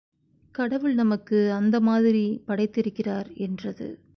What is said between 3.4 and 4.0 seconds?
என்றது.